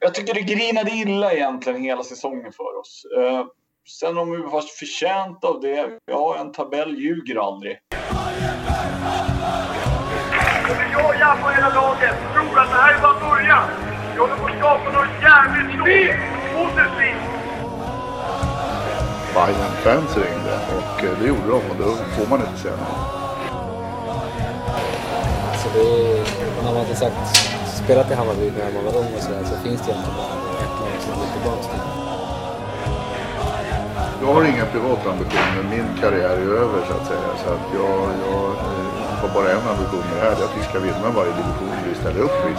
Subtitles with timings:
[0.00, 3.06] jag tycker det grinade illa egentligen hela säsongen för oss.
[3.18, 3.46] Eh,
[4.00, 7.78] sen om vi var förtjänt av det, ja en tabell ljuger aldrig.
[10.92, 13.68] Jag jag på hela laget tror att det här är bara början.
[14.12, 16.16] Vi håller på att skapa något jävligt stort.
[16.54, 17.36] Positivt.
[19.34, 23.16] Bayern-fans ringde och eh, det gjorde de och då får man inte säga nej.
[25.62, 27.55] Så det är, man har inte sagt,
[27.86, 30.34] spelat i Hammarby när man var ung och sådär så finns det egentligen bara
[30.64, 31.84] ett lag som vill tillbaka till.
[34.22, 35.62] Jag har inga privata ambitioner.
[35.70, 37.30] Min karriär är över så att säga.
[37.44, 40.36] Så att jag, jag eh, har bara en ambition med det här.
[40.36, 42.52] Det är att vi ska vinna varje division vi ställer upp i.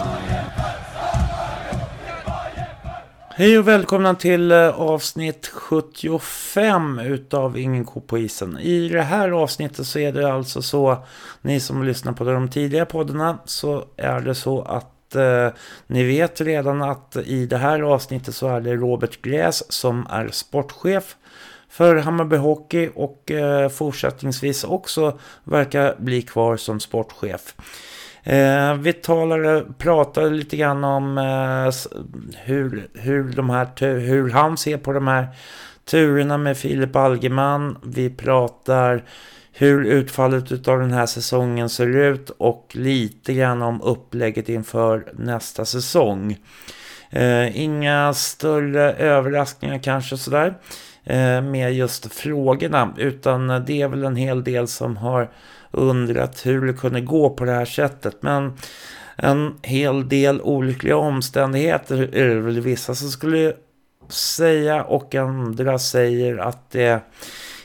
[3.30, 8.58] Hej och välkomna till eh, avsnitt 75 utav Ingen ko på isen.
[8.58, 10.96] I det här avsnittet så är det alltså så,
[11.42, 15.48] ni som lyssnar på de tidigare poddarna, så är det så att eh,
[15.86, 20.28] ni vet redan att i det här avsnittet så är det Robert Gräs som är
[20.28, 21.16] sportchef
[21.68, 27.54] för Hammarby Hockey och eh, fortsättningsvis också verkar bli kvar som sportchef.
[28.22, 31.98] Eh, vi talade, eh, pratade lite grann om eh,
[32.44, 35.28] hur, hur, de här, hur han ser på de här
[35.84, 37.78] turerna med Filip Algeman.
[37.82, 39.04] Vi pratar
[39.58, 45.64] hur utfallet av den här säsongen ser ut och lite grann om upplägget inför nästa
[45.64, 46.36] säsong.
[47.10, 50.54] Eh, inga större överraskningar kanske sådär
[51.04, 55.30] eh, med just frågorna utan det är väl en hel del som har
[55.70, 58.16] undrat hur det kunde gå på det här sättet.
[58.20, 58.52] Men
[59.16, 63.52] en hel del olyckliga omständigheter är det väl vissa som skulle
[64.08, 67.00] säga och andra säger att det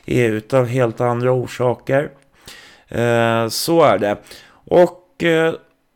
[0.06, 2.12] är utav helt andra orsaker.
[2.88, 4.18] Eh, så är det.
[4.66, 5.54] Och eh,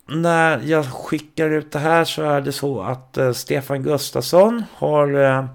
[0.09, 5.23] när jag skickar ut det här så är det så att eh, Stefan Gustafsson har
[5.23, 5.45] eh,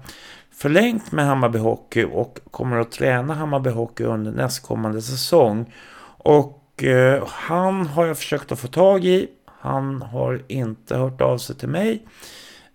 [0.55, 5.73] förlängt med Hammarby Hockey och kommer att träna Hammarby Hockey under nästkommande säsong.
[6.17, 9.27] Och eh, han har jag försökt att få tag i.
[9.45, 12.05] Han har inte hört av sig till mig.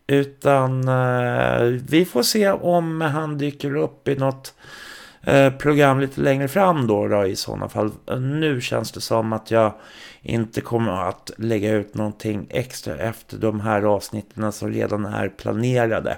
[0.07, 4.55] Utan eh, vi får se om han dyker upp i något
[5.23, 7.91] Eh, program lite längre fram då, då i sådana fall.
[8.07, 9.73] Eh, nu känns det som att jag
[10.23, 16.17] inte kommer att lägga ut någonting extra efter de här avsnitten som redan är planerade.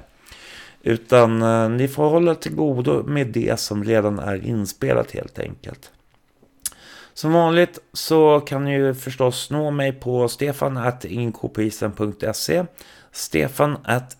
[0.83, 5.91] Utan eh, ni får hålla till godo med det som redan är inspelat helt enkelt.
[7.15, 12.65] Som vanligt så kan ni ju förstås nå mig på stefan.ingenkopoisen.se
[13.13, 14.17] Stefan at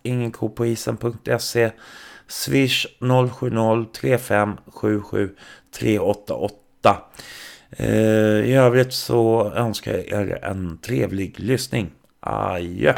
[2.31, 5.31] Swish 070-3577
[5.79, 6.97] 388
[8.45, 11.91] I övrigt så önskar jag er en trevlig lyssning.
[12.21, 12.95] Adjö!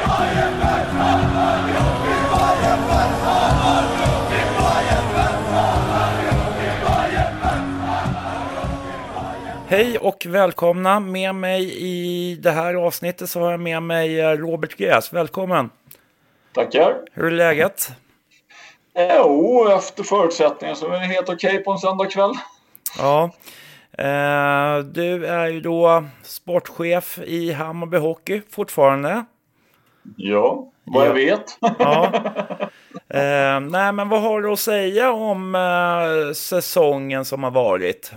[9.67, 10.99] Hej och välkomna.
[10.99, 15.13] Med mig i det här avsnittet så har jag med mig eh, Robert Gräs.
[15.13, 15.69] Välkommen!
[16.53, 16.95] Tackar!
[17.13, 17.91] Hur är läget?
[18.95, 22.33] Jo, efter förutsättningar så är det helt okej okay på en söndagkväll.
[22.97, 23.31] Ja.
[23.97, 29.25] Eh, du är ju då sportchef i Hammarby Hockey fortfarande.
[30.17, 31.57] Ja, vad jag vet.
[31.79, 32.11] ja.
[33.09, 38.11] Eh, nej, men vad har du att säga om eh, säsongen som har varit?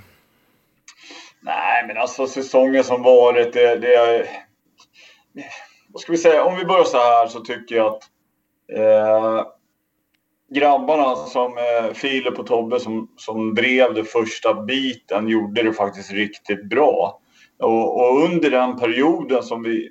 [1.40, 4.28] Nej, men alltså säsongen som varit, det, det
[5.88, 6.44] Vad ska vi säga?
[6.44, 8.02] Om vi börjar så här så tycker jag att
[8.76, 9.46] eh,
[10.48, 16.12] grabbarna som eh, Filip och Tobbe som, som drev det första biten gjorde det faktiskt
[16.12, 17.20] riktigt bra.
[17.58, 19.88] Och, och under den perioden som, vi,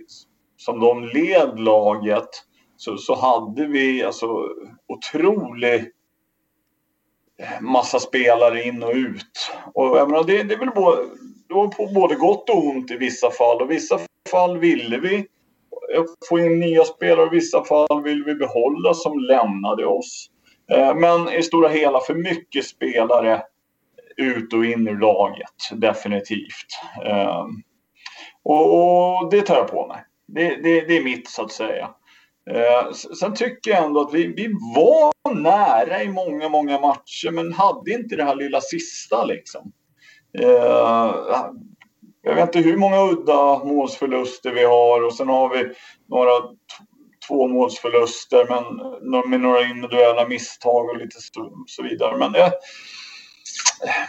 [0.58, 2.30] som de led laget
[2.78, 4.28] så, så hade vi alltså
[4.88, 5.92] otrolig
[7.40, 9.52] eh, massa spelare in och ut.
[9.74, 11.02] Och jag menar, det, det är väl både,
[11.48, 13.62] det var på både gott och ont i vissa fall.
[13.62, 14.00] Och i vissa
[14.32, 15.28] fall ville vi
[16.30, 20.30] få in nya spelare och i vissa fall ville vi behålla som lämnade oss.
[20.72, 23.42] Eh, men i stora hela för mycket spelare
[24.18, 26.80] ut och in ur laget, definitivt.
[27.06, 27.46] Eh,
[28.44, 30.04] och, det tar jag på mig.
[30.28, 31.90] Det, det, det är mitt så att säga.
[32.52, 37.54] Eh, sen tycker jag ändå att vi, vi var nära i många, många matcher men
[37.54, 39.72] hade inte det här lilla sista liksom.
[42.22, 45.74] Jag vet inte hur många udda målsförluster vi har och sen har vi
[46.10, 46.32] några
[47.28, 51.18] två målsförluster men med några individuella misstag och lite
[51.68, 52.18] så vidare.
[52.18, 52.52] Men jag,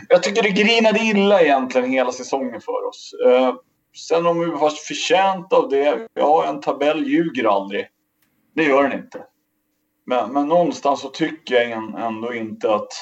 [0.09, 3.15] jag tycker det grinade illa egentligen hela säsongen för oss.
[3.27, 3.55] Eh,
[4.09, 7.87] sen om vi var förtjänta av det, ja en tabell ljuger aldrig.
[8.55, 9.25] Det gör den inte.
[10.07, 11.73] Men, men någonstans så tycker jag
[12.07, 12.93] ändå inte att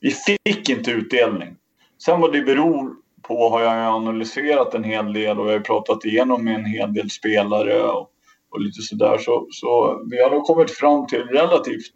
[0.00, 1.56] vi fick inte utdelning.
[2.04, 6.04] Sen vad det beror på har jag analyserat en hel del och jag har pratat
[6.04, 8.10] igenom med en hel del spelare och,
[8.50, 9.18] och lite sådär.
[9.18, 11.94] Så, så vi har nog kommit fram till relativt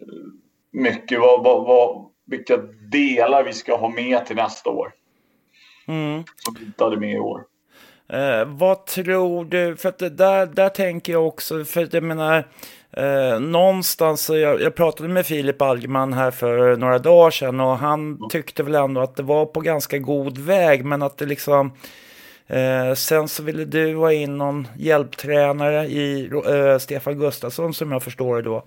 [0.00, 0.06] eh,
[0.70, 2.56] mycket vad, vad, vad, vilka
[2.90, 4.92] delar vi ska ha med till nästa år.
[5.88, 6.24] Mm.
[6.36, 7.44] Som vi inte hade med i år.
[8.12, 12.48] Eh, vad tror du, för att där, där tänker jag också, för att jag menar,
[12.90, 18.28] eh, någonstans, jag, jag pratade med Filip Algman här för några dagar sedan och han
[18.30, 21.72] tyckte väl ändå att det var på ganska god väg, men att det liksom,
[22.50, 28.02] eh, sen så ville du ha in någon hjälptränare i eh, Stefan Gustafsson som jag
[28.02, 28.64] förstår det då.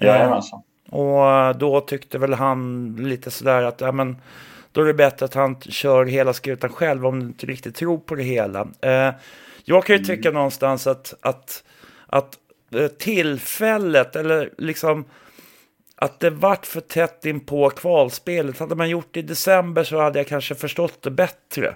[0.00, 0.62] Jajamensan.
[0.90, 4.16] Och då tyckte väl han lite sådär att, ja men,
[4.72, 7.98] då är det bättre att han kör hela skutan själv om du inte riktigt tror
[7.98, 8.68] på det hela.
[8.80, 9.14] Eh,
[9.64, 10.34] jag kan ju tycka mm.
[10.34, 11.64] någonstans att, att,
[12.06, 12.38] att
[12.74, 15.04] eh, tillfället, eller liksom
[15.96, 18.58] att det vart för tätt in på kvalspelet.
[18.58, 21.74] Hade man gjort det i december så hade jag kanske förstått det bättre.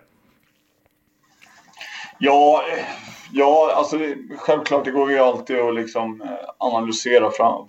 [2.19, 2.85] Ja, eh,
[3.33, 3.99] ja alltså
[4.37, 6.29] självklart det går ju alltid att liksom eh,
[6.59, 7.67] analysera fram,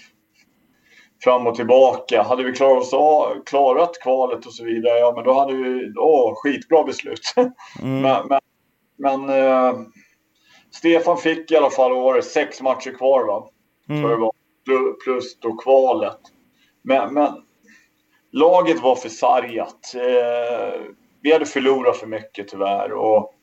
[1.24, 2.24] fram och tillbaka.
[2.24, 6.34] Hade vi klarat, oss, klarat kvalet och så vidare, ja men då hade vi, åh,
[6.36, 7.34] skitbra beslut.
[7.82, 8.02] Mm.
[8.02, 8.40] men, men,
[8.98, 9.74] men eh,
[10.72, 13.50] Stefan fick i alla fall år sex matcher kvar va?
[13.90, 14.10] Mm.
[14.10, 14.32] Det var
[15.04, 16.20] plus då kvalet.
[16.82, 17.34] Men, men
[18.32, 19.94] laget var för sargat.
[19.96, 20.82] Eh,
[21.22, 22.92] vi hade förlorat för mycket tyvärr.
[22.92, 23.34] Och,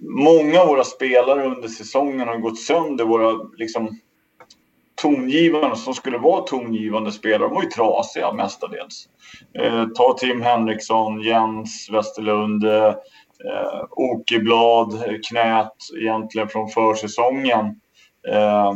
[0.00, 3.04] många av våra spelare under säsongen har gått sönder.
[3.04, 3.98] Våra liksom,
[5.02, 9.08] tongivande som skulle vara tongivande spelare, de var ju trasiga mestadels.
[9.58, 12.94] Eh, ta Tim Henriksson, Jens Westerlund, eh,
[13.90, 17.80] Okeblad, knät egentligen från försäsongen.
[18.28, 18.74] Eh,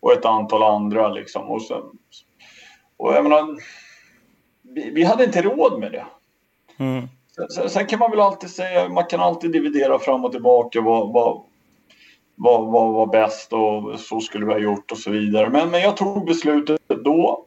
[0.00, 1.50] och ett antal andra liksom.
[1.50, 1.82] Och, sen,
[2.96, 3.56] och jag menar,
[4.62, 6.06] vi, vi hade inte råd med det.
[6.78, 7.08] Mm.
[7.34, 11.12] Sen, sen, kan man väl alltid säga, man kan alltid dividera fram och tillbaka vad,
[11.12, 11.42] vad,
[12.36, 15.50] vad, vad var bäst och så skulle vi ha gjort och så vidare.
[15.50, 17.46] Men, men jag tog beslutet då.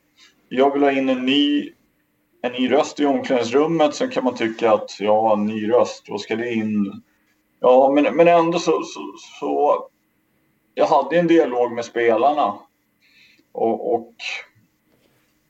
[0.49, 1.71] Jag vill ha in en ny,
[2.41, 3.95] en ny röst i omklädningsrummet.
[3.95, 7.01] Sen kan man tycka att ja, en ny röst, vad ska det in?
[7.59, 9.01] Ja, men, men ändå så, så,
[9.39, 9.87] så
[10.73, 12.53] jag hade en dialog med spelarna.
[13.51, 14.13] Och, och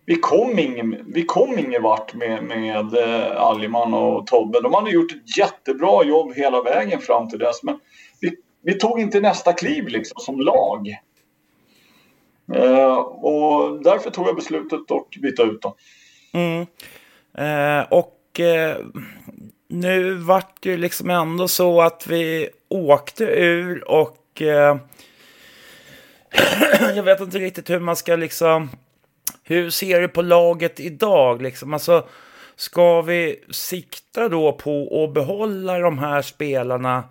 [0.08, 4.62] vi kom ingen, vi kom ingen vart med, med eh, Alliman och Tobbe.
[4.62, 7.64] De hade gjort ett jättebra jobb hela vägen fram till dess.
[7.64, 7.80] Men
[8.22, 8.32] vi
[8.68, 10.98] vi tog inte nästa kliv liksom som lag.
[12.54, 15.74] Eh, och därför tog jag beslutet att byta ut dem.
[16.34, 16.66] Mm.
[17.38, 18.78] Eh, och eh,
[19.68, 24.78] nu vart det ju liksom ändå så att vi åkte ur och eh,
[26.96, 28.70] jag vet inte riktigt hur man ska liksom...
[29.48, 31.42] Hur ser du på laget idag?
[31.42, 31.74] Liksom?
[31.74, 32.08] Alltså,
[32.56, 37.04] ska vi sikta då på att behålla de här spelarna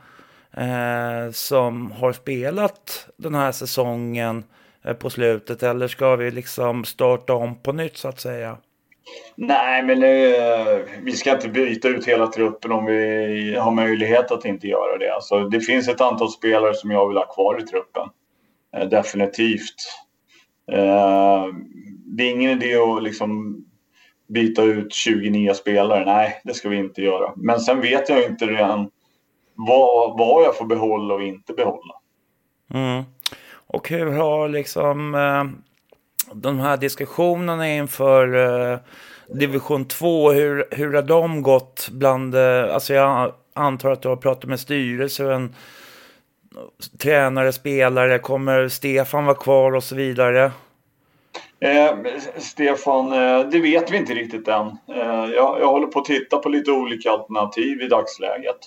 [0.57, 4.45] eh, som har spelat den här säsongen
[4.85, 5.63] eh, på slutet?
[5.63, 8.57] Eller ska vi liksom starta om på nytt så att säga?
[9.35, 14.45] Nej, men eh, vi ska inte byta ut hela truppen om vi har möjlighet att
[14.45, 15.15] inte göra det.
[15.15, 18.09] Alltså, det finns ett antal spelare som jag vill ha kvar i truppen.
[18.77, 20.06] Eh, definitivt.
[20.73, 21.45] Eh,
[22.05, 23.63] det är ingen idé att liksom
[24.29, 26.05] byta ut 20 nya spelare.
[26.05, 27.33] Nej, det ska vi inte göra.
[27.37, 28.91] Men sen vet jag inte redan
[29.55, 31.95] vad, vad jag får behålla och inte behålla.
[32.75, 33.05] Mm.
[33.67, 35.45] Och hur har liksom eh,
[36.33, 38.35] de här diskussionerna inför
[38.73, 38.79] eh,
[39.29, 44.17] division 2, hur, hur har de gått bland, eh, alltså jag antar att du har
[44.17, 45.55] pratat med styrelsen,
[46.99, 50.51] tränare, spelare, kommer Stefan vara kvar och så vidare?
[51.61, 51.95] Eh,
[52.37, 54.67] Stefan, eh, det vet vi inte riktigt än.
[54.67, 58.59] Eh, jag, jag håller på att titta på lite olika alternativ i dagsläget.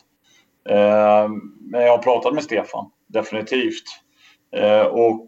[0.69, 1.29] Eh,
[1.72, 3.84] men jag har pratat med Stefan, definitivt.
[4.55, 5.27] Eh, och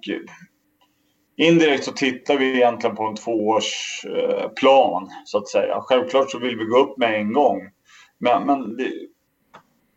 [1.38, 5.82] indirekt så tittar vi egentligen på en tvåårsplan, eh, så att säga.
[5.82, 7.62] Självklart så vill vi gå upp med en gång.
[8.18, 8.92] Men, men det,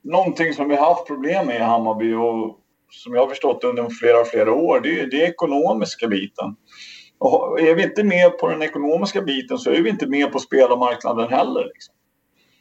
[0.05, 2.59] någonting som vi har haft problem med i Hammarby och
[2.91, 6.57] som jag har förstått under flera, flera år, det är, det är ekonomiska biten.
[7.19, 10.39] Och är vi inte med på den ekonomiska biten så är vi inte med på
[10.39, 11.65] spelarmarknaden heller.
[11.65, 11.95] Liksom.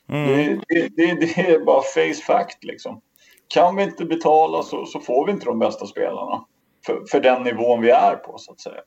[0.10, 0.62] Mm.
[0.68, 3.02] Det, det, det, är bara face fact liksom.
[3.48, 6.46] Kan vi inte betala så, så får vi inte de bästa spelarna.
[6.86, 8.82] För, för, den nivån vi är på så att säga.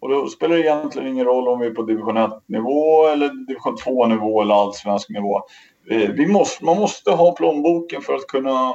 [0.00, 3.76] Och då spelar det egentligen ingen roll om vi är på division 1-nivå eller division
[3.76, 5.40] 2-nivå eller allsvensk nivå.
[5.88, 8.74] Vi måste, man måste ha plånboken för att kunna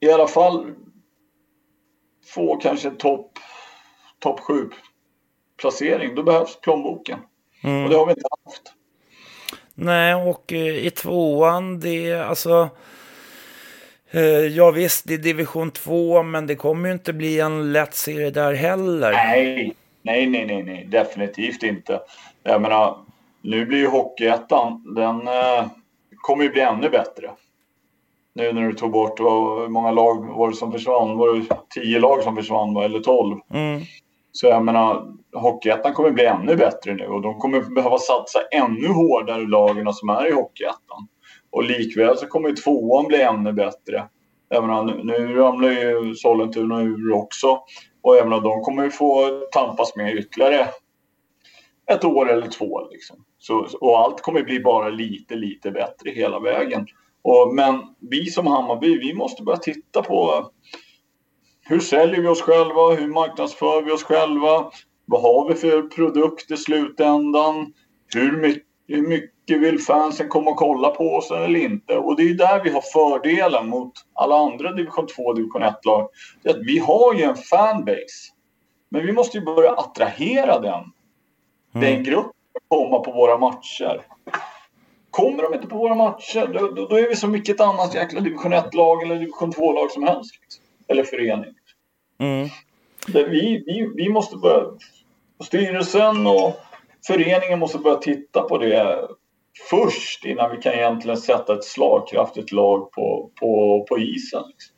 [0.00, 0.74] i alla fall
[2.34, 3.38] få kanske topp
[4.18, 4.70] top 7
[5.60, 6.14] placering.
[6.14, 7.18] Då behövs plånboken.
[7.64, 7.84] Mm.
[7.84, 8.62] Och det har vi inte haft.
[9.74, 12.68] Nej, och eh, i tvåan, det är alltså...
[14.10, 17.94] Eh, ja visst, det är division 2, men det kommer ju inte bli en lätt
[17.94, 19.12] serie där heller.
[19.12, 20.84] Nej, nej, nej, nej, nej.
[20.84, 22.00] definitivt inte.
[22.42, 22.98] Jag menar,
[23.42, 25.66] nu blir ju Hockeyettan, den eh,
[26.16, 27.30] kommer ju bli ännu bättre.
[28.34, 31.18] Nu när du tog bort, hur många lag var det som försvann?
[31.18, 32.84] Var det tio lag som försvann va?
[32.84, 33.36] eller tolv?
[33.54, 33.80] Mm.
[34.32, 38.88] Så jag menar, Hockeyettan kommer bli ännu bättre nu och de kommer behöva satsa ännu
[38.88, 41.08] hårdare lagen som är i Hockeyettan.
[41.50, 44.08] Och likväl så kommer ju tvåan bli ännu bättre.
[44.48, 47.58] Jag menar, nu, nu ramlar ju Sollentuna ur också.
[48.02, 50.68] Och jag menar, de kommer ju få tampas med ytterligare
[51.92, 52.88] ett år eller två.
[52.90, 53.24] Liksom.
[53.38, 56.86] Så, och allt kommer bli bara lite, lite bättre hela vägen.
[57.22, 60.50] Och, men vi som Hammarby, vi måste börja titta på
[61.64, 62.94] hur säljer vi oss själva?
[62.94, 64.70] Hur marknadsför vi oss själva?
[65.04, 67.72] Vad har vi för produkt i slutändan?
[68.14, 71.96] Hur mycket, hur mycket vill fansen komma och kolla på oss eller inte?
[71.96, 76.08] Och det är där vi har fördelen mot alla andra division 2 och division 1-lag.
[76.66, 78.32] Vi har ju en fanbase.
[78.88, 80.84] Men vi måste ju börja attrahera den.
[81.74, 81.94] Mm.
[81.94, 84.06] Den gruppen att komma på våra matcher.
[85.10, 88.20] Kommer de inte på våra matcher, då, då, då är vi som vilket annat jäkla
[88.20, 90.34] division 1-lag eller division 2-lag som helst.
[90.42, 90.64] Liksom.
[90.88, 91.54] Eller förening.
[92.18, 92.48] Mm.
[93.06, 94.66] Vi, vi, vi måste börja...
[95.44, 96.60] Styrelsen och
[97.06, 99.08] föreningen måste börja titta på det
[99.70, 104.42] först innan vi kan egentligen sätta ett slagkraftigt lag på, på, på isen.
[104.48, 104.71] Liksom.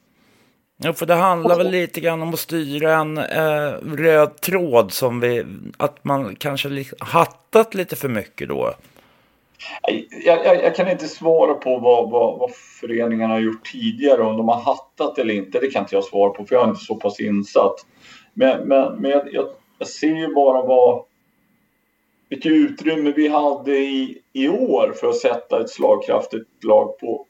[0.84, 5.20] Ja, för det handlar väl lite grann om att styra en eh, röd tråd som
[5.20, 5.44] vi,
[5.76, 8.74] att man kanske li- hattat lite för mycket då.
[10.24, 12.50] Jag, jag, jag kan inte svara på vad, vad, vad
[12.80, 15.60] föreningarna har gjort tidigare, om de har hattat eller inte.
[15.60, 17.86] Det kan inte jag svara på, för jag är inte så pass insatt.
[18.34, 19.46] Men, men, men jag, jag,
[19.78, 21.04] jag ser ju bara vad,
[22.28, 27.26] vilket utrymme vi hade i, i år för att sätta ett slagkraftigt lag på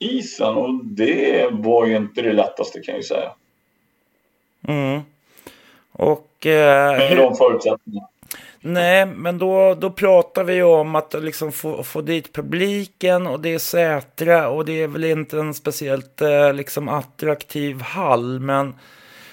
[0.00, 0.54] isen.
[0.54, 3.32] Och det var ju inte det lättaste kan jag ju säga.
[4.68, 5.00] Mm.
[5.92, 6.46] Och...
[6.46, 8.08] Eh, Med hur- de förutsättningarna.
[8.62, 13.54] Nej, men då, då pratar vi om att liksom få, få dit publiken och det
[13.54, 18.40] är Sätra och det är väl inte en speciellt eh, liksom attraktiv hall.
[18.40, 18.74] Men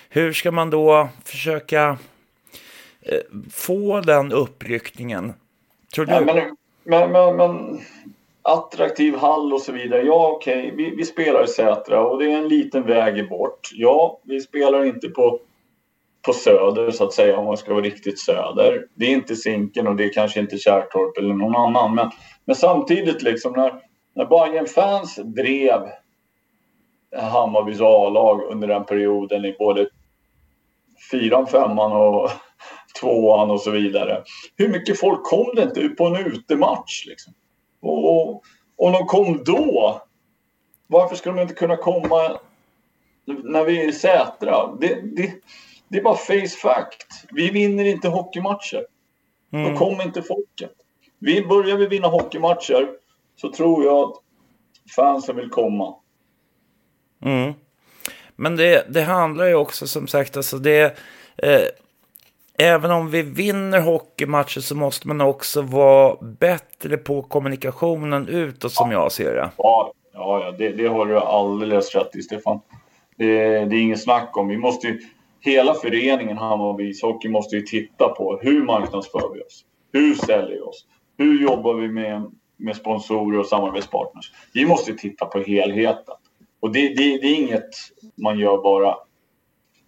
[0.09, 1.97] hur ska man då försöka
[3.01, 3.19] eh,
[3.51, 5.33] få den uppryckningen?
[5.93, 6.13] Tror du?
[6.13, 7.79] Ja, men, men, men, men
[8.47, 10.01] attraktiv hall och så vidare.
[10.01, 13.69] Ja, okej, vi, vi spelar i Sätra och det är en liten väg bort.
[13.73, 15.39] Ja, vi spelar inte på,
[16.25, 18.85] på söder så att säga om man ska vara riktigt söder.
[18.95, 21.95] Det är inte Zinken och det är kanske inte Kärrtorp eller någon annan.
[21.95, 22.11] Men,
[22.45, 23.73] men samtidigt liksom när,
[24.15, 25.81] när Bayern fans drev
[27.15, 29.87] Hammarbys A-lag under den perioden i både
[31.11, 32.29] fyran, femman och
[33.01, 34.23] tvåan och så vidare.
[34.55, 37.05] Hur mycket folk kom det inte på en utematch?
[37.07, 37.33] Liksom?
[37.81, 38.43] Och
[38.75, 40.01] om de kom då,
[40.87, 42.39] varför ska de inte kunna komma
[43.25, 44.75] när vi är i Sätra?
[44.79, 45.33] Det, det,
[45.87, 47.25] det är bara face fact.
[47.31, 48.85] Vi vinner inte hockeymatcher.
[49.49, 50.71] Då kommer inte folket.
[51.19, 52.89] Vi börjar vi vinna hockeymatcher
[53.35, 54.15] så tror jag att
[54.95, 55.95] fansen vill komma.
[57.25, 57.53] Mm.
[58.35, 60.97] Men det, det handlar ju också som sagt, alltså det...
[61.37, 61.61] Eh,
[62.57, 68.91] även om vi vinner hockeymatcher så måste man också vara bättre på kommunikationen utåt som
[68.91, 69.49] jag ser det.
[69.57, 72.59] Ja, ja, ja det, det har du alldeles rätt i Stefan.
[73.17, 73.25] Det,
[73.65, 74.47] det är inget snack om.
[74.47, 75.01] Vi måste ju,
[75.39, 79.65] hela föreningen Hammarby ishockey måste ju titta på hur marknadsför vi oss?
[79.93, 80.85] Hur säljer vi oss?
[81.17, 84.31] Hur jobbar vi med, med sponsorer och samarbetspartners?
[84.53, 86.15] Vi måste titta på helheten.
[86.59, 87.69] Och det, det, det är inget
[88.15, 88.95] man gör bara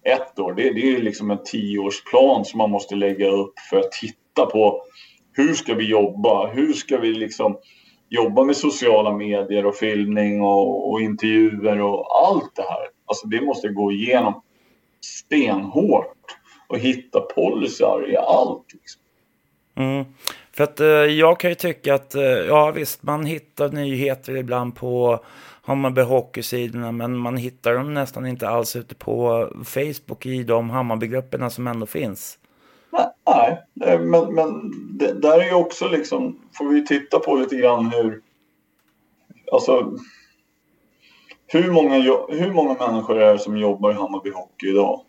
[0.03, 0.53] ett år.
[0.53, 4.83] Det, det är liksom en tioårsplan som man måste lägga upp för att titta på
[5.33, 6.47] hur ska vi jobba?
[6.47, 7.57] Hur ska vi liksom
[8.09, 12.87] jobba med sociala medier och filmning och, och intervjuer och allt det här.
[13.05, 14.41] Alltså det måste gå igenom
[15.01, 16.37] stenhårt
[16.67, 18.65] och hitta policyar i allt.
[18.73, 19.01] Liksom.
[19.75, 20.05] Mm.
[20.51, 24.75] För att eh, jag kan ju tycka att, eh, ja visst, man hittar nyheter ibland
[24.75, 25.19] på
[25.69, 31.49] Hammarby Hockeysidorna, men man hittar dem nästan inte alls ute på Facebook i de Hammarbygrupperna
[31.49, 32.39] som ändå finns.
[33.25, 37.55] Nej, eh, men, men det, där är ju också liksom, får vi titta på lite
[37.55, 38.21] grann hur,
[39.51, 39.93] alltså
[41.47, 41.95] hur många,
[42.29, 45.01] hur många människor är det som jobbar i Hammarby Hockey idag?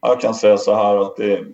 [0.00, 1.46] Jag kan säga så här att det är,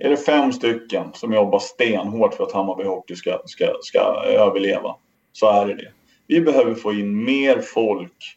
[0.00, 4.96] är det fem stycken som jobbar stenhårt för att Hammarby Hockey ska, ska, ska överleva
[5.32, 5.92] så är det det.
[6.32, 8.36] Vi behöver få in mer folk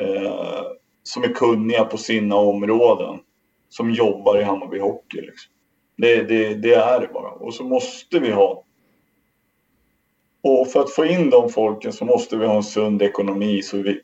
[0.00, 0.62] eh,
[1.02, 3.18] som är kunniga på sina områden.
[3.68, 5.20] Som jobbar i Hammarby Hockey.
[5.20, 5.52] Liksom.
[5.96, 7.30] Det, det, det är det bara.
[7.30, 8.62] Och så måste vi ha
[10.42, 13.76] och för att få in de folken så måste vi ha en sund ekonomi så,
[13.76, 14.00] vi,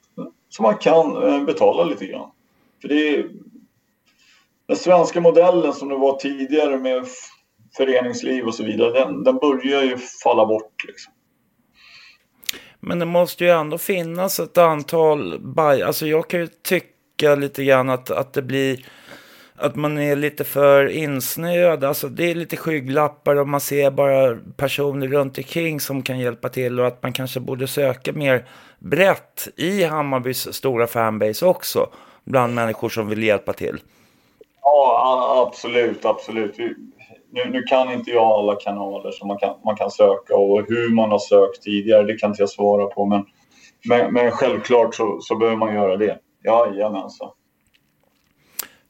[0.48, 2.30] så man kan eh, betala lite grann.
[2.80, 3.30] För det är,
[4.66, 7.06] den svenska modellen som det var tidigare med
[7.76, 10.84] föreningsliv och så vidare, den, den börjar ju falla bort.
[10.86, 11.12] Liksom.
[12.86, 15.82] Men det måste ju ändå finnas ett antal baj...
[15.82, 18.84] Alltså jag kan ju tycka lite grann att, att det blir
[19.56, 21.84] att man är lite för insnöad.
[21.84, 26.48] Alltså det är lite skygglappar och man ser bara personer runt omkring som kan hjälpa
[26.48, 28.44] till och att man kanske borde söka mer
[28.78, 31.88] brett i Hammarbys stora fanbase också.
[32.24, 33.80] Bland människor som vill hjälpa till.
[34.62, 36.56] Ja, absolut, absolut.
[37.34, 40.94] Nu, nu, kan inte jag alla kanaler som man kan, man kan söka och hur
[40.94, 43.06] man har sökt tidigare, det kan inte jag svara på.
[43.06, 43.24] Men,
[43.88, 46.18] men, men självklart så, så behöver man göra det.
[46.44, 47.30] Jajamensan.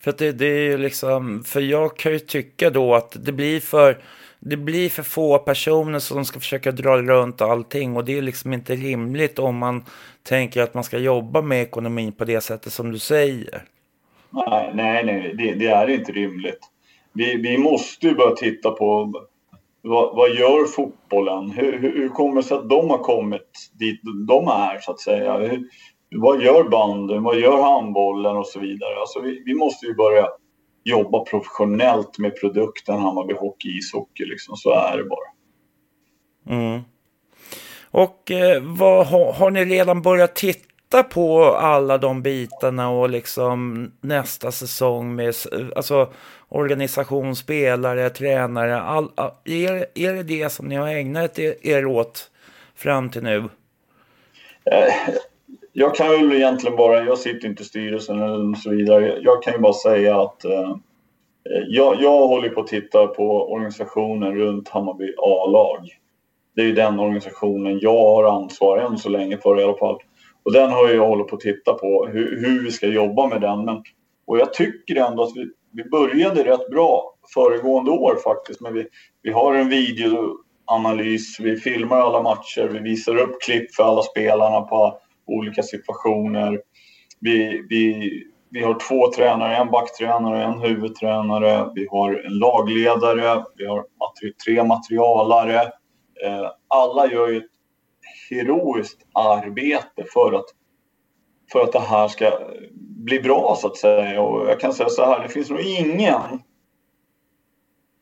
[0.00, 3.61] För att det, det är liksom, för jag kan ju tycka då att det blir
[3.61, 3.99] för,
[4.40, 8.52] det blir för få personer som ska försöka dra runt allting och det är liksom
[8.52, 9.84] inte rimligt om man
[10.22, 13.64] tänker att man ska jobba med ekonomin på det sättet som du säger.
[14.30, 16.68] Nej, nej, nej det, det är inte rimligt.
[17.12, 19.12] Vi, vi måste ju börja titta på
[19.83, 21.50] vad, vad gör fotbollen?
[21.50, 25.00] Hur, hur, hur kommer det sig att de har kommit dit de är så att
[25.00, 25.38] säga?
[25.38, 25.69] Hur,
[26.14, 29.00] vad gör banden, vad gör handbollen och så vidare.
[29.00, 30.28] Alltså vi, vi måste ju börja
[30.85, 34.25] jobba professionellt med produkten Hammarby Hockey ishockey.
[34.25, 34.57] Liksom.
[34.57, 35.33] Så är det bara.
[36.57, 36.81] Mm.
[37.90, 43.90] Och eh, vad, har, har ni redan börjat titta på alla de bitarna och liksom
[44.00, 45.35] nästa säsong med
[45.76, 46.12] alltså,
[46.52, 48.80] organisation, spelare, tränare.
[48.80, 52.30] All, all, är, är det det som ni har ägnat er åt
[52.75, 53.37] fram till nu?
[54.64, 55.14] Eh,
[55.73, 59.18] jag kan väl egentligen bara, jag sitter inte i styrelsen eller så vidare.
[59.21, 60.76] Jag kan ju bara säga att eh,
[61.68, 65.88] jag, jag håller på att titta på organisationen runt Hammarby A-lag.
[66.54, 69.99] Det är ju den organisationen jag har ansvar än så länge för i alla fall.
[70.43, 73.41] Och den har jag hållit på att titta på, hur, hur vi ska jobba med
[73.41, 73.65] den.
[73.65, 73.82] Men,
[74.26, 78.61] och jag tycker ändå att vi, vi började rätt bra föregående år faktiskt.
[78.61, 78.87] Men vi,
[79.23, 84.61] vi har en videoanalys, vi filmar alla matcher, vi visar upp klipp för alla spelarna
[84.61, 86.61] på olika situationer.
[87.21, 88.11] Vi, vi,
[88.50, 91.71] vi har två tränare, en backtränare och en huvudtränare.
[91.75, 93.85] Vi har en lagledare, vi har
[94.45, 95.61] tre materialare.
[96.25, 97.50] Eh, alla gör ju ett
[98.30, 100.45] heroiskt arbete för att,
[101.52, 102.38] för att det här ska
[103.04, 104.23] bli bra så att säga.
[104.23, 106.41] Och jag kan säga så här, det finns nog ingen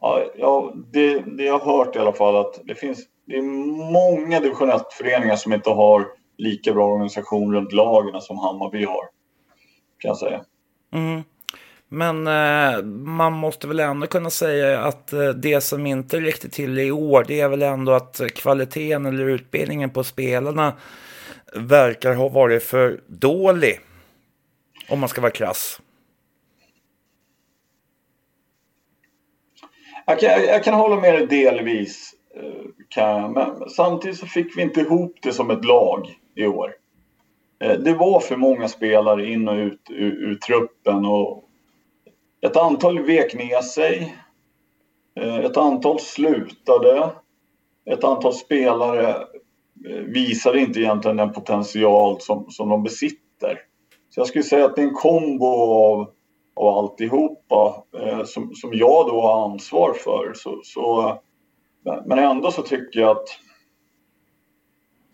[0.01, 3.43] Ja, ja det, det jag har hört i alla fall att det finns det är
[3.93, 6.07] många division 1-föreningar som inte har
[6.39, 9.05] lika bra organisation runt lagen som Hammarby har.
[9.99, 10.45] Kan jag säga.
[10.93, 11.23] Mm.
[11.89, 16.79] Men eh, man måste väl ändå kunna säga att eh, det som inte riktigt till
[16.79, 20.73] i år det är väl ändå att kvaliteten eller utbildningen på spelarna
[21.55, 23.81] verkar ha varit för dålig.
[24.89, 25.81] Om man ska vara krass.
[30.07, 32.15] Jag kan, jag kan hålla med dig delvis.
[32.35, 36.75] Eh, kan, men samtidigt så fick vi inte ihop det som ett lag i år.
[37.61, 41.45] Eh, det var för många spelare in och ut ur, ur truppen och
[42.41, 44.17] ett antal vek ner sig.
[45.21, 47.11] Eh, ett antal slutade.
[47.85, 49.17] Ett antal spelare
[49.89, 53.59] Eh, visar inte egentligen den potential som, som de besitter.
[54.11, 56.11] Så jag skulle säga att det är en kombo av,
[56.57, 60.33] av alltihopa eh, som, som jag då har ansvar för.
[60.35, 61.09] Så, så,
[61.87, 63.29] eh, men ändå så tycker jag att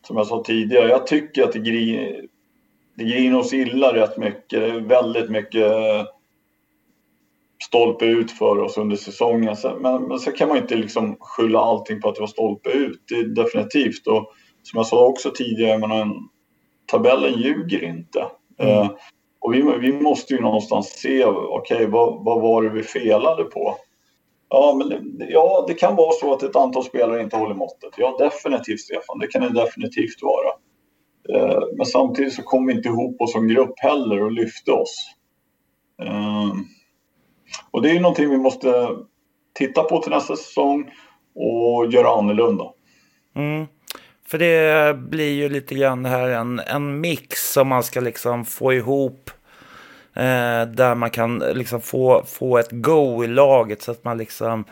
[0.06, 2.20] som jag sa tidigare, jag tycker att det, gri,
[2.96, 4.60] det griner oss illa rätt mycket.
[4.60, 6.04] Det är väldigt mycket eh,
[7.64, 9.56] stolpe ut för oss under säsongen.
[9.80, 13.02] Men, men så kan man inte liksom skylla allting på att det var stolpe ut.
[13.08, 14.06] Det är definitivt.
[14.06, 14.32] Och
[14.66, 16.14] som jag sa också tidigare, men
[16.86, 18.26] tabellen ljuger inte.
[18.58, 18.78] Mm.
[18.78, 18.90] Uh,
[19.40, 23.44] och vi, vi måste ju någonstans se, okej, okay, vad, vad var det vi felade
[23.44, 23.76] på?
[24.48, 27.90] Ja, men det, ja, det kan vara så att ett antal spelare inte håller måttet.
[27.96, 29.18] Ja, definitivt Stefan.
[29.18, 30.48] Det kan det definitivt vara.
[31.34, 35.10] Eh, men samtidigt så kom vi inte ihop oss som grupp heller och lyfte oss.
[36.02, 36.52] Eh,
[37.70, 38.88] och det är någonting vi måste
[39.54, 40.90] titta på till nästa säsong
[41.34, 42.64] och göra annorlunda.
[43.36, 43.66] Mm.
[44.28, 48.72] För det blir ju lite grann här en, en mix som man ska liksom få
[48.72, 49.30] ihop
[50.16, 54.64] Eh, där man kan liksom få, få ett go i laget så att man liksom...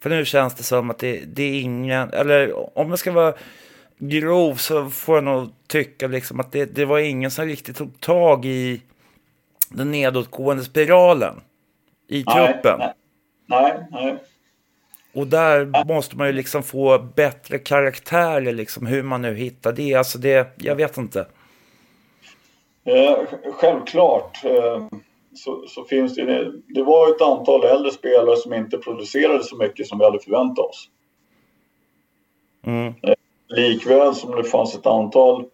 [0.00, 2.10] För nu känns det som att det, det är ingen...
[2.10, 3.34] Eller om jag ska vara
[3.98, 8.00] grov så får jag nog tycka liksom att det, det var ingen som riktigt tog
[8.00, 8.82] tag i
[9.68, 11.40] den nedåtgående spiralen
[12.08, 12.78] i truppen.
[12.78, 12.92] nej.
[13.46, 14.18] Nej, nej.
[15.14, 19.94] Och där måste man ju liksom få bättre karaktärer, liksom hur man nu hittar det.
[19.94, 21.26] Alltså det, jag vet inte.
[22.84, 23.18] Eh,
[23.52, 24.86] självklart eh,
[25.34, 26.52] så, så finns det...
[26.66, 30.58] Det var ett antal äldre spelare som inte producerade så mycket som vi hade förväntat
[30.58, 30.88] oss.
[32.66, 32.94] Mm.
[33.48, 35.44] Likväl som det fanns ett antal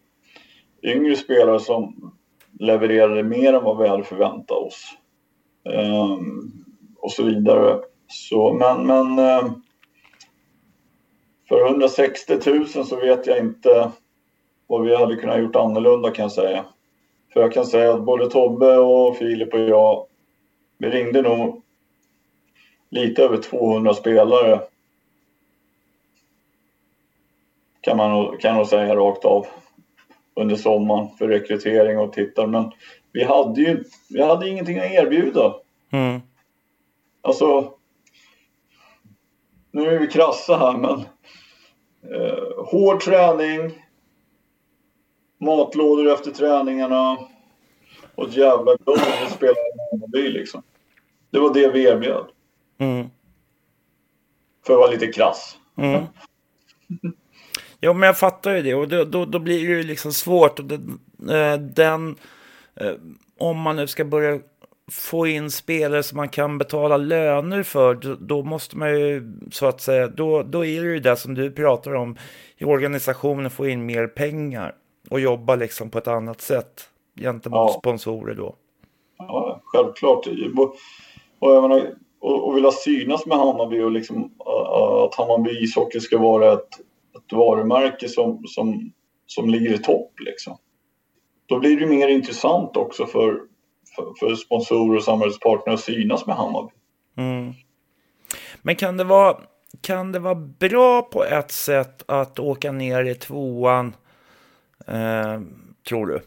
[0.82, 2.12] yngre spelare som
[2.58, 4.84] levererade mer än vad vi hade förväntat oss.
[5.64, 6.52] Ehm,
[6.98, 7.80] och så vidare.
[8.10, 9.52] Så, men men eh,
[11.48, 13.90] för 160 000 så vet jag inte
[14.66, 16.64] vad vi hade kunnat gjort annorlunda kan jag säga.
[17.32, 20.06] För jag kan säga att både Tobbe och Filip och jag,
[20.78, 21.62] vi ringde nog
[22.88, 24.60] lite över 200 spelare.
[27.80, 29.46] Kan man kan nog säga rakt av.
[30.34, 32.46] Under sommaren för rekrytering och tittar.
[32.46, 32.72] Men
[33.12, 35.54] vi hade ju vi hade ingenting att erbjuda.
[35.90, 36.20] Mm.
[37.22, 37.74] Alltså,
[39.70, 41.00] nu är vi krassa här men
[42.14, 43.85] eh, hård träning,
[45.40, 47.18] matlådor efter träningarna
[48.14, 50.62] och ett jävla glow att spela i Hammarby liksom.
[51.30, 52.26] Det var det vi erbjöd.
[52.78, 53.06] Mm.
[54.66, 55.56] För att vara lite krass.
[55.76, 56.04] Mm.
[57.80, 58.74] Ja, men jag fattar ju det.
[58.74, 60.59] Och då, då, då blir det ju liksom svårt.
[60.59, 60.74] Och det,
[61.37, 62.16] eh, den,
[62.74, 62.92] eh,
[63.38, 64.40] om man nu ska börja
[64.90, 69.66] få in spelare som man kan betala löner för, då, då måste man ju så
[69.66, 72.16] att säga, då, då är det ju det som du pratar om
[72.57, 74.74] i organisationen, få in mer pengar
[75.11, 76.88] och jobba liksom på ett annat sätt
[77.20, 77.79] gentemot Ja.
[77.81, 78.55] sponsorer då.
[79.18, 80.26] Ja, självklart.
[81.38, 84.24] Och, jag menar, och, och vilja synas med Hammarby och liksom,
[85.05, 86.68] att Hammarby ishockey ska vara ett,
[87.16, 88.92] ett varumärke som, som,
[89.26, 90.12] som ligger i topp.
[90.20, 90.57] Liksom.
[91.46, 93.40] Då blir det mer intressant också för,
[93.94, 96.72] för, för sponsorer och samhällspartner att synas med Hammarby.
[97.16, 97.53] Mm.
[98.62, 99.37] Men kan det, vara,
[99.81, 103.94] kan det vara bra på ett sätt att åka ner i tvåan,
[104.87, 105.40] eh,
[105.88, 106.20] tror du?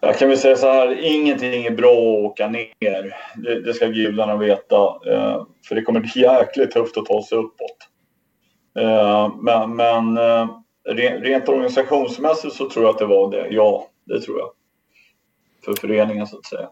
[0.00, 3.16] Jag kan väl säga så här, ingenting är bra att åka ner.
[3.36, 4.76] Det, det ska gudarna veta.
[4.86, 7.76] Eh, för det kommer bli jäkligt tufft att ta sig uppåt.
[8.78, 10.48] Eh, men men eh,
[10.88, 13.48] re, rent organisationsmässigt så tror jag att det var det.
[13.50, 14.48] Ja, det tror jag.
[15.64, 16.68] För föreningen så att säga.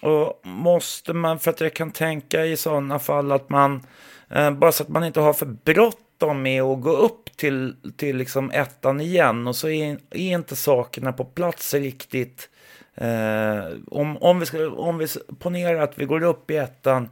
[0.00, 3.86] Och måste man, för att jag kan tänka i sådana fall att man,
[4.30, 8.16] eh, bara så att man inte har för bråttom med att gå upp till, till
[8.16, 12.48] liksom ettan igen och så är, är inte sakerna på plats riktigt.
[12.94, 15.06] Eh, om, om, vi ska, om vi
[15.38, 17.08] ponerar att vi går upp i ettan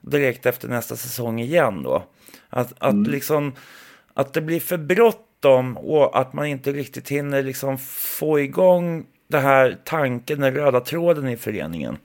[0.00, 2.02] direkt efter nästa säsong igen då.
[2.50, 3.52] Att, att liksom,
[4.14, 9.38] att det blir för bråttom och att man inte riktigt hinner liksom få igång det
[9.38, 11.96] här tanken, den röda tråden i föreningen.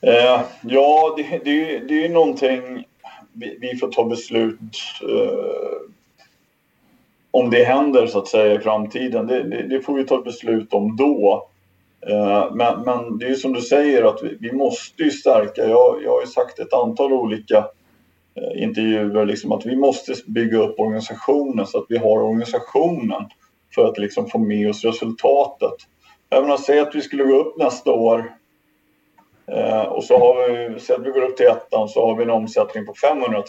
[0.00, 2.84] Eh, ja, det, det, det är ju någonting
[3.32, 4.60] vi, vi får ta beslut
[5.02, 5.90] eh,
[7.30, 9.26] om det händer så att säga i framtiden.
[9.26, 11.48] Det, det, det får vi ta beslut om då.
[12.06, 15.62] Eh, men, men det är ju som du säger att vi, vi måste ju stärka.
[15.62, 17.56] Jag, jag har ju sagt ett antal olika
[18.34, 23.24] eh, intervjuer liksom att vi måste bygga upp organisationen så att vi har organisationen
[23.78, 25.74] för att liksom få med oss resultatet.
[26.28, 28.38] Jag menar, säg att vi skulle gå upp nästa år
[29.52, 32.22] Eh, och så har vi, så att vi går upp till ettan så har vi
[32.22, 33.44] en omsättning på 500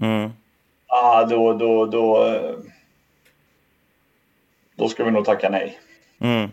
[0.00, 0.10] 000.
[0.10, 0.30] Mm.
[0.86, 2.36] Ah, då, då, då,
[4.76, 5.78] då ska vi nog tacka nej.
[6.20, 6.50] Mm.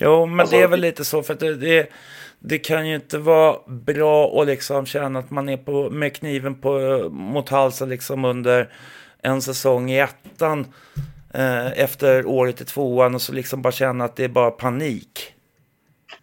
[0.00, 1.90] Jo, men Alltså, det är väl lite så för det, det,
[2.38, 6.60] det kan ju inte vara bra att liksom känna att man är på, med kniven
[6.60, 6.78] på,
[7.10, 8.72] mot halsen liksom under
[9.26, 10.66] en säsong i ettan
[11.34, 15.34] eh, efter året i tvåan och så liksom bara känna att det är bara panik.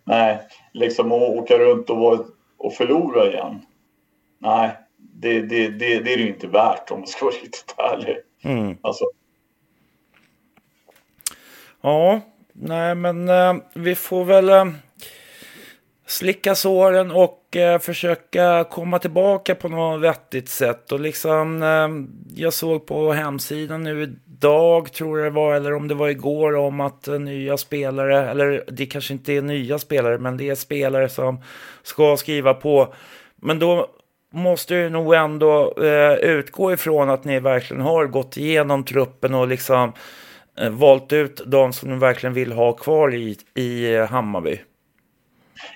[0.03, 0.39] Nej,
[0.73, 2.19] liksom att åka runt och, vara,
[2.57, 3.61] och förlora igen.
[4.39, 7.75] Nej, det, det, det, det är det ju inte värt om man ska vara riktigt
[7.77, 8.17] ärlig.
[8.43, 8.77] Mm.
[8.81, 9.05] Alltså,
[11.85, 12.21] Ja,
[12.53, 14.65] nej men eh, vi får väl eh,
[16.13, 20.91] slicka såren och eh, försöka komma tillbaka på något vettigt sätt.
[20.91, 21.89] Och liksom, eh,
[22.43, 26.55] jag såg på hemsidan nu idag, tror jag det var, eller om det var igår,
[26.55, 30.55] om att eh, nya spelare, eller det kanske inte är nya spelare, men det är
[30.55, 31.41] spelare som
[31.83, 32.93] ska skriva på.
[33.35, 33.89] Men då
[34.33, 39.47] måste du nog ändå eh, utgå ifrån att ni verkligen har gått igenom truppen och
[39.47, 39.93] liksom
[40.59, 44.59] eh, valt ut de som ni verkligen vill ha kvar i, i eh, Hammarby.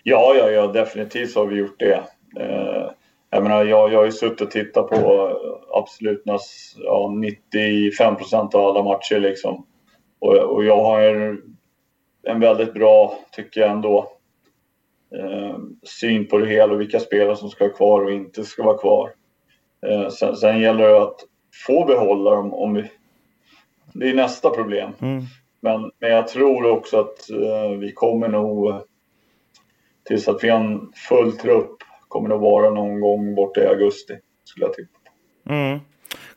[0.04, 2.04] Ja, ja, ja, definitivt så har vi gjort det.
[2.39, 2.91] Eh,
[3.30, 8.15] jag menar, jag, jag har ju suttit och tittat på eh, absolut näst, ja, 95
[8.15, 9.65] procent av alla matcher liksom.
[10.19, 11.02] Och, och jag har
[12.23, 14.12] en väldigt bra, tycker jag ändå,
[15.15, 18.63] eh, syn på det hela och vilka spelare som ska vara kvar och inte ska
[18.63, 19.10] vara kvar.
[19.88, 21.19] Eh, sen, sen, gäller det att
[21.65, 22.91] få behålla dem om vi...
[23.93, 24.91] Det är nästa problem.
[25.02, 25.23] Mm.
[25.60, 28.73] Men, men jag tror också att eh, vi kommer nog
[30.08, 34.13] tills att vi har en full trupp kommer nog vara någon gång borta i augusti
[34.43, 35.00] skulle jag tippa.
[35.50, 35.80] Mm.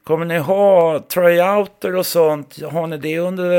[0.05, 2.63] Kommer ni ha tryouter och sånt?
[2.63, 3.59] Har ni det under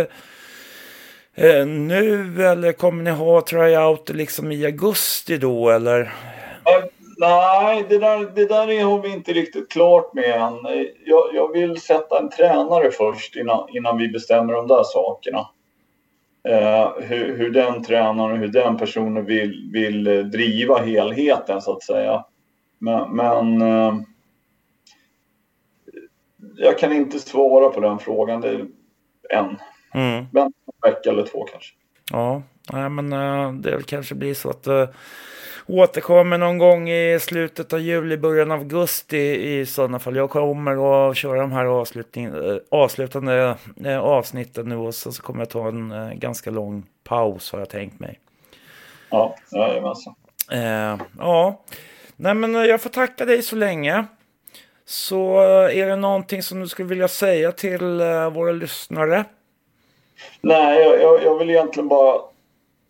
[1.35, 6.01] eh, nu eller kommer ni ha tryouter liksom i augusti då eller?
[6.01, 6.85] Uh,
[7.17, 10.57] nej, det där, det där har vi inte riktigt klart med än.
[11.05, 15.47] Jag, jag vill sätta en tränare först innan, innan vi bestämmer de där sakerna.
[16.49, 22.25] Uh, hur, hur den tränaren, hur den personen vill, vill driva helheten så att säga.
[22.79, 24.01] Men, men uh,
[26.57, 28.67] jag kan inte svara på den frågan det är,
[29.29, 29.57] än.
[29.93, 30.25] Mm.
[30.31, 31.73] Men en vecka eller två kanske.
[32.11, 34.87] Ja, nej, men uh, det kanske blir så att uh,
[35.71, 39.17] återkommer någon gång i slutet av juli, början av augusti
[39.57, 40.15] i sådana fall.
[40.15, 43.55] Jag kommer att köra de här uh, avslutande
[43.85, 47.59] uh, avsnitten nu och så, så kommer jag ta en uh, ganska lång paus har
[47.59, 48.19] jag tänkt mig.
[49.09, 50.15] Ja, jajamensan.
[50.53, 51.61] Uh, ja,
[52.15, 54.05] nej men jag får tacka dig så länge.
[54.85, 58.01] Så eh, är det någonting som du skulle vilja säga till
[58.33, 59.25] våra lyssnare?
[60.41, 62.21] Nej, jag, jag, vill egentligen bara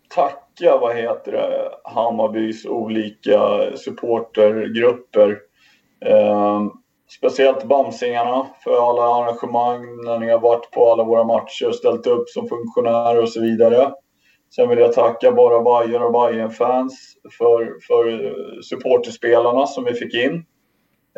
[0.09, 5.37] tacka vad heter det, Hammarbys olika supportergrupper.
[6.05, 6.61] Eh,
[7.17, 12.07] speciellt Bamsingarna för alla arrangemang när ni har varit på alla våra matcher, och ställt
[12.07, 13.91] upp som funktionärer och så vidare.
[14.55, 20.13] Sen vill jag tacka bara Bayer och Bayern fans för, för supporterspelarna som vi fick
[20.13, 20.45] in.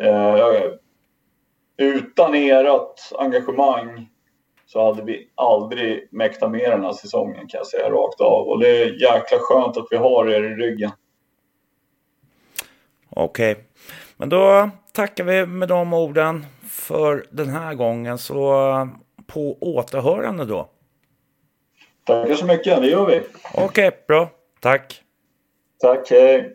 [0.02, 0.62] Eh,
[1.76, 4.08] utan ert engagemang
[4.74, 8.48] så hade vi aldrig mäktat med den här säsongen kan jag säga rakt av.
[8.48, 10.90] Och det är jäkla skönt att vi har er i ryggen.
[13.10, 13.64] Okej, okay.
[14.16, 18.18] men då tackar vi med de orden för den här gången.
[18.18, 18.88] Så
[19.26, 20.68] på återhörande då.
[22.06, 23.20] Tackar så mycket, det gör vi.
[23.54, 24.30] Okej, okay, bra.
[24.60, 25.02] Tack.
[25.80, 26.54] Tack, hej.